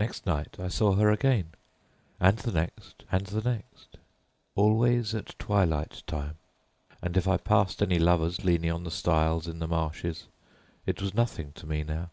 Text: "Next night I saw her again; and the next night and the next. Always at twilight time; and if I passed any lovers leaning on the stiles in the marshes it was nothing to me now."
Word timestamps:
"Next 0.00 0.26
night 0.26 0.58
I 0.58 0.66
saw 0.66 0.94
her 0.94 1.08
again; 1.12 1.52
and 2.18 2.36
the 2.36 2.50
next 2.50 3.04
night 3.04 3.06
and 3.12 3.26
the 3.28 3.48
next. 3.52 3.96
Always 4.56 5.14
at 5.14 5.38
twilight 5.38 6.02
time; 6.08 6.34
and 7.00 7.16
if 7.16 7.28
I 7.28 7.36
passed 7.36 7.80
any 7.80 8.00
lovers 8.00 8.42
leaning 8.44 8.72
on 8.72 8.82
the 8.82 8.90
stiles 8.90 9.46
in 9.46 9.60
the 9.60 9.68
marshes 9.68 10.26
it 10.84 11.00
was 11.00 11.14
nothing 11.14 11.52
to 11.52 11.66
me 11.68 11.84
now." 11.84 12.10